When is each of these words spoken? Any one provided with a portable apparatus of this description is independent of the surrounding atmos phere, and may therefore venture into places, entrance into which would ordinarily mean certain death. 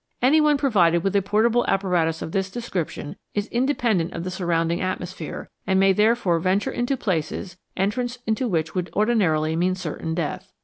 Any 0.19 0.41
one 0.41 0.57
provided 0.57 1.03
with 1.03 1.15
a 1.15 1.21
portable 1.21 1.63
apparatus 1.67 2.23
of 2.23 2.31
this 2.31 2.49
description 2.49 3.17
is 3.35 3.45
independent 3.49 4.13
of 4.13 4.23
the 4.23 4.31
surrounding 4.31 4.79
atmos 4.79 5.13
phere, 5.13 5.51
and 5.67 5.79
may 5.79 5.93
therefore 5.93 6.39
venture 6.39 6.71
into 6.71 6.97
places, 6.97 7.59
entrance 7.77 8.17
into 8.25 8.47
which 8.47 8.73
would 8.73 8.89
ordinarily 8.95 9.55
mean 9.55 9.75
certain 9.75 10.15
death. 10.15 10.51